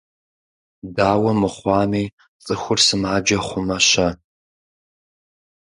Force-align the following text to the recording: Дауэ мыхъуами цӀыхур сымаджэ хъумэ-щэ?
Дауэ 0.95 1.31
мыхъуами 1.39 2.05
цӀыхур 2.43 2.79
сымаджэ 2.85 3.37
хъумэ-щэ? 3.45 4.07